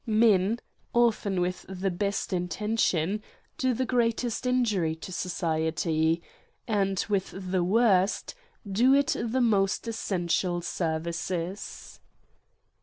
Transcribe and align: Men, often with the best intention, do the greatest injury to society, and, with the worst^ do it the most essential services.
Men, 0.07 0.57
often 0.95 1.39
with 1.41 1.63
the 1.69 1.91
best 1.91 2.33
intention, 2.33 3.21
do 3.59 3.75
the 3.75 3.85
greatest 3.85 4.47
injury 4.47 4.95
to 4.95 5.11
society, 5.13 6.23
and, 6.67 7.05
with 7.07 7.29
the 7.29 7.63
worst^ 7.63 8.33
do 8.67 8.95
it 8.95 9.15
the 9.19 9.41
most 9.41 9.87
essential 9.87 10.63
services. 10.63 11.99